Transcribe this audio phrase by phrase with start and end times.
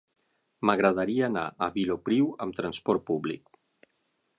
[0.69, 3.59] M'agradaria anar a Vilopriu amb trasport públic.